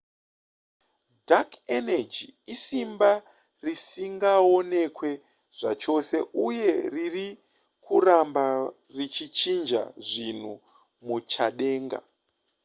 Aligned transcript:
dark 1.27 1.49
energy 1.77 2.27
isimba 2.53 3.11
risingaonekwe 3.65 5.11
zvachose 5.59 6.17
uye 6.47 6.69
riri 6.93 7.27
kuramba 7.85 8.45
richichinja 8.97 9.81
zvinhu 10.09 10.53
muchadenga 11.05 11.99